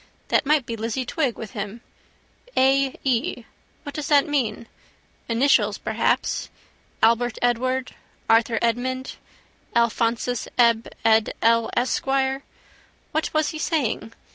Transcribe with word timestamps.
That 0.29 0.47
might 0.47 0.65
be 0.65 0.75
Lizzie 0.75 1.05
Twigg 1.05 1.37
with 1.37 1.51
him. 1.51 1.81
A. 2.57 2.97
E.: 3.03 3.45
what 3.83 3.93
does 3.93 4.07
that 4.07 4.27
mean? 4.27 4.65
Initials 5.29 5.77
perhaps. 5.77 6.49
Albert 7.03 7.37
Edward, 7.39 7.93
Arthur 8.27 8.57
Edmund, 8.63 9.17
Alphonsus 9.75 10.47
Eb 10.57 10.87
Ed 11.05 11.35
El 11.43 11.69
Esquire. 11.77 12.41
What 13.11 13.31
was 13.35 13.49
he 13.49 13.59
saying? 13.59 14.13